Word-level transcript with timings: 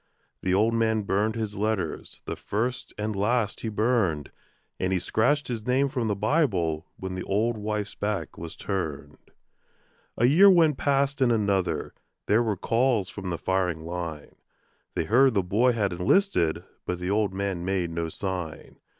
The 0.41 0.55
old 0.55 0.73
man 0.73 1.03
burned 1.03 1.35
his 1.35 1.57
letters, 1.57 2.23
the 2.25 2.35
first 2.35 2.91
and 2.97 3.15
last 3.15 3.61
he 3.61 3.69
burned, 3.69 4.31
And 4.79 4.91
he 4.91 4.97
scratched 4.97 5.47
his 5.47 5.67
name 5.67 5.89
from 5.89 6.07
the 6.07 6.15
Bible 6.15 6.87
when 6.97 7.13
the 7.13 7.21
old 7.21 7.55
wife's 7.55 7.93
back 7.93 8.35
was 8.35 8.55
turned. 8.55 9.29
A 10.17 10.25
year 10.25 10.49
went 10.49 10.79
past 10.79 11.21
and 11.21 11.31
another. 11.31 11.93
There 12.25 12.41
were 12.41 12.57
calls 12.57 13.09
from 13.09 13.29
the 13.29 13.37
firing 13.37 13.85
line; 13.85 14.35
They 14.95 15.03
heard 15.05 15.35
the 15.35 15.43
boy 15.43 15.73
had 15.73 15.93
enlisted, 15.93 16.63
but 16.87 16.97
the 16.97 17.11
old 17.11 17.31
man 17.31 17.63
made 17.63 17.91
no 17.91 18.09
sign. 18.09 18.77